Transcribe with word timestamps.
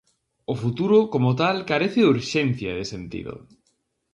O 0.51 0.55
futuro 0.61 0.97
como 1.13 1.29
tal 1.41 1.57
carece 1.69 1.99
de 2.01 2.09
urxencia 2.15 2.69
e 2.71 2.77
de 2.79 2.85
sentido. 2.93 3.33